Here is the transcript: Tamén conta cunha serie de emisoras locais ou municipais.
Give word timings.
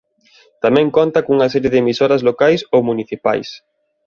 Tamén 0.63 0.87
conta 0.97 1.23
cunha 1.25 1.51
serie 1.53 1.71
de 1.73 1.81
emisoras 1.83 2.21
locais 2.29 2.61
ou 2.73 2.79
municipais. 2.89 3.47